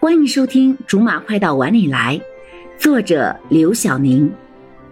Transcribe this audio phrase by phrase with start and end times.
[0.00, 2.20] 欢迎收听《竹马快到碗里来》，
[2.82, 4.30] 作者刘晓宁，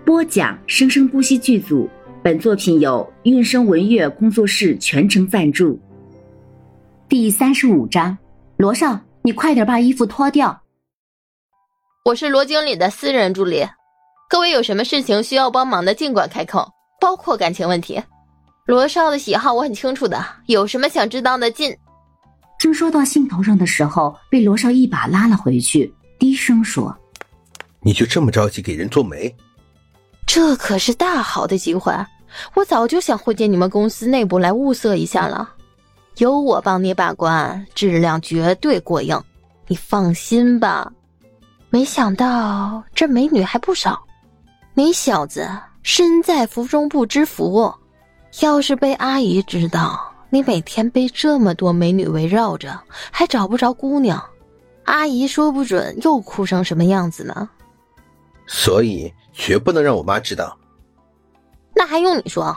[0.05, 1.89] 播讲生生不息剧组。
[2.23, 5.79] 本作品由韵声文乐工作室全程赞助。
[7.09, 8.17] 第三十五章，
[8.57, 10.63] 罗少，你快点把衣服脱掉。
[12.05, 13.67] 我是罗经理的私人助理，
[14.29, 16.67] 各位有什么事情需要帮忙的，尽管开口，
[17.01, 18.01] 包括感情问题。
[18.67, 21.77] 罗少的喜好我很清楚的，有什么想知道的尽。
[22.63, 26.97] 正说到兴头上的时候，被罗少一把拉了回去，低声说
[27.83, 29.35] ：“你就这么着急给人做媒？
[30.29, 31.93] 这可是大好的机会，
[32.55, 35.51] 我早就想混进你们公司内部来物色一下了。
[36.19, 39.21] 有我帮你把关，质量绝对过硬，
[39.67, 40.89] 你放心吧。
[41.69, 44.01] 没想到这美女还不少，
[44.75, 45.51] 你小子
[45.83, 47.75] 身在福中不知福，
[48.41, 54.25] 要是被阿姨知道……”你每天被这么多美女围绕着，还找不着姑娘，
[54.85, 57.51] 阿姨说不准又哭成什么样子呢。
[58.47, 60.59] 所以绝不能让我妈知道。
[61.75, 62.57] 那还用你说？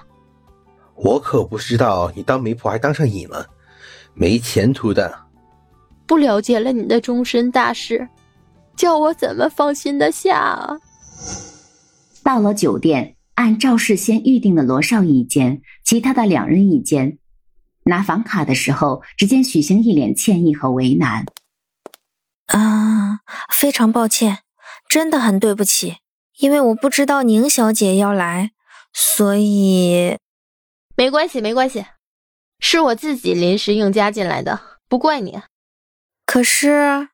[0.95, 3.45] 我可不知道你当媒婆还当上瘾了，
[4.13, 5.13] 没前途的。
[6.07, 8.07] 不了解了你的终身大事，
[8.77, 10.77] 叫我怎么放心的下啊？
[12.23, 17.17] 到了酒店，按赵事先预定的罗少一间，其他的两人一间。
[17.87, 21.25] 拿房卡的时候，只见许晴一脸歉意和为难。
[22.47, 23.21] 啊，
[23.53, 24.39] 非常抱歉，
[24.89, 25.97] 真的很对不起，
[26.39, 28.51] 因为我不知道宁小姐要来，
[28.91, 30.17] 所以
[30.97, 31.85] 没关系，没关系，
[32.59, 35.41] 是我自己临时硬加进来的，不怪你。
[36.25, 37.09] 可是，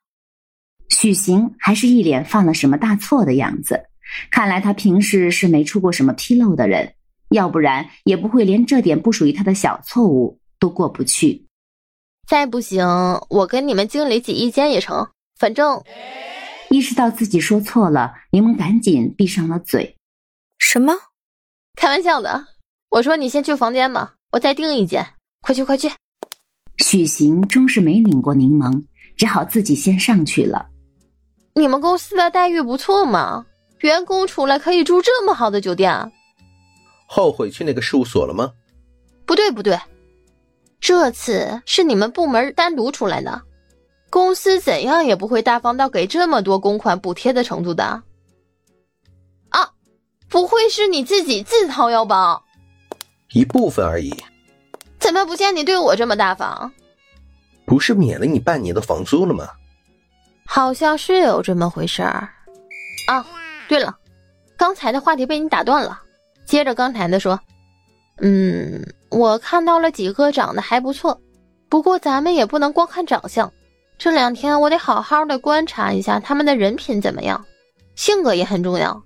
[0.88, 3.88] 许行还是一脸犯了什么大错的样子。
[4.30, 6.96] 看来他平时是没出过什么纰漏的人，
[7.30, 10.41] 要不然也不会连这点不属于他的小错误。
[10.62, 11.44] 都过不去，
[12.28, 12.86] 再不行，
[13.30, 15.10] 我跟你们经理挤一间也成。
[15.40, 15.82] 反正
[16.70, 19.98] 意识到自己说错了，柠檬赶紧闭上了嘴。
[20.60, 20.94] 什么？
[21.76, 22.46] 开玩笑的。
[22.92, 25.04] 我说你先去房间吧，我再订一间。
[25.42, 25.90] 快去快去！
[26.78, 28.84] 许行终是没拧过柠檬，
[29.18, 30.68] 只好自己先上去了。
[31.56, 33.44] 你们公司的待遇不错嘛，
[33.80, 36.12] 员工出来可以住这么好的酒店。
[37.08, 38.52] 后悔去那个事务所了吗？
[39.26, 39.76] 不对不对。
[40.92, 43.42] 这次是你们部门单独出来的，
[44.10, 48.04] 公司怎样也不会大方到给这么多公款补贴的程度的。
[49.52, 49.72] 啊，
[50.28, 52.44] 不会是你自己自掏腰包？
[53.32, 54.14] 一部分而已。
[55.00, 56.70] 怎么不见你对我这么大方？
[57.66, 59.48] 不是免了你半年的房租了吗？
[60.46, 62.28] 好像是有这么回事儿。
[63.08, 63.26] 啊，
[63.70, 63.98] 对了，
[64.58, 66.02] 刚才的话题被你打断了，
[66.46, 67.40] 接着刚才的说。
[68.18, 71.22] 嗯，我看到了几个长得还不错，
[71.70, 73.52] 不过咱们也不能光看长相，
[73.98, 77.46] 这两天我得好好的观察一下他们的人品怎么样，
[77.96, 79.04] 性格也很重要，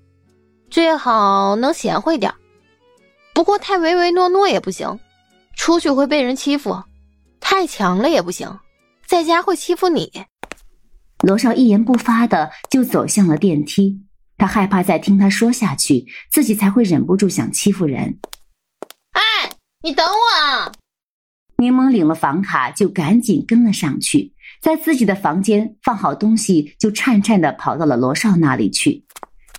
[0.69, 2.31] 最好能贤惠点
[3.33, 4.99] 不过太唯唯诺诺也不行，
[5.55, 6.83] 出去会被人欺负；
[7.39, 8.59] 太强了也不行，
[9.07, 10.11] 在家会欺负你。
[11.23, 13.99] 罗少一言不发的就走向了电梯，
[14.37, 18.19] 他害怕再听他说下去，自己才会忍不住想欺负人。
[19.85, 20.71] 你等我啊！
[21.57, 29.05] 柠檬领了房卡，就赶紧跟了上去，在自己的房间放好东西，就颤颤的跑到了罗少那里去。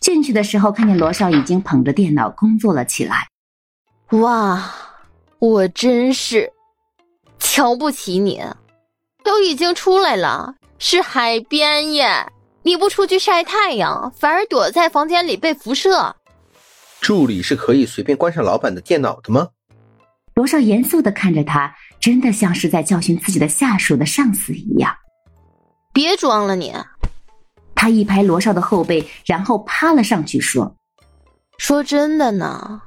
[0.00, 3.28] 进去的时候，看见罗少已经捧着电脑工作了起来。
[4.18, 4.68] 哇，
[5.38, 6.52] 我真是
[7.38, 8.42] 瞧不起你！
[9.22, 12.26] 都已经出来了，是海边耶！
[12.64, 16.16] 你不出去晒太阳，反而躲在房间里被辐射。
[17.00, 19.50] 助理是可以随便关上老板的电脑的吗？
[20.36, 24.94] 罗少严肃的看着他，真的像是在教训自己的下属的上司一样。
[25.94, 26.74] 别装了你！
[27.74, 30.76] 他一拍罗少的后背，然后趴了上去说
[31.56, 32.82] ：“说真的呢，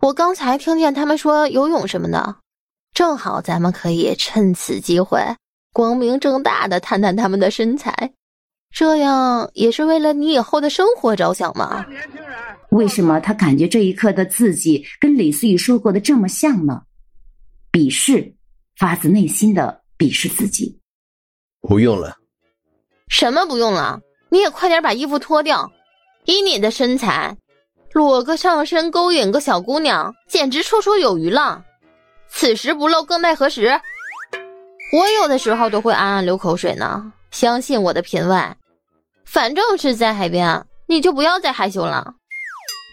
[0.00, 2.36] 我刚才听见他们说游泳什么的，
[2.92, 5.18] 正好咱们可以趁此机会
[5.72, 8.12] 光明正大的探探他们的身材，
[8.72, 11.84] 这样也是为了你以后的生活着想嘛。”
[12.70, 16.80] 为什么他感觉这一刻的自己跟李思雨说过的这么像呢？
[17.70, 18.34] 鄙视，
[18.78, 20.78] 发自内心的鄙视自己。
[21.60, 22.16] 不用了。
[23.08, 24.00] 什么不用了？
[24.30, 25.70] 你也快点把衣服脱掉。
[26.24, 27.36] 以你的身材，
[27.92, 31.62] 裸个上身勾引个小姑娘，简直绰绰有余了。
[32.30, 33.78] 此时不露，更待何时？
[34.94, 37.12] 我有的时候都会暗暗流口水呢。
[37.30, 38.36] 相信我的品味。
[39.24, 42.14] 反正是在海边，你就不要再害羞了。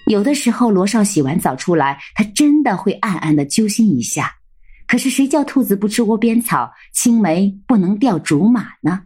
[0.07, 4.33] 有的时候，罗少洗完澡出来，他真的会暗暗的揪心一下。
[4.87, 9.01] 可是谁叫兔子不吃窝边草，青梅不能钓竹马呢？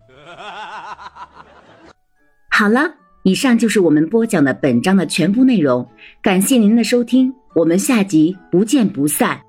[2.50, 2.94] 好了，
[3.24, 5.86] 以上就是我们播讲的本章的全部内容，
[6.22, 9.42] 感谢您的收听，我们下集不见不散。